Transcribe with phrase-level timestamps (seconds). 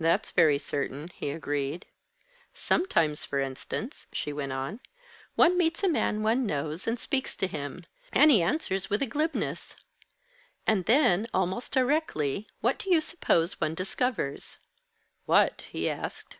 [0.00, 1.86] "That's very certain," he agreed.
[2.52, 4.80] "Sometimes, for instance," she went on,
[5.36, 7.86] "one meets a man one knows, and speaks to him.
[8.12, 9.76] And he answers with a glibness!
[10.66, 14.58] And then, almost directly, what do you suppose one discovers?"
[15.26, 16.38] "What?" he asked.